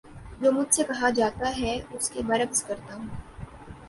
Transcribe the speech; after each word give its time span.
جو 0.41 0.51
مجھ 0.51 0.73
سے 0.75 0.83
کہا 0.83 1.09
جاتا 1.09 1.51
ہے 1.57 1.77
اس 1.91 2.09
کے 2.09 2.21
بر 2.27 2.43
عکس 2.43 2.63
کرتا 2.63 2.95
ہوں 2.95 3.07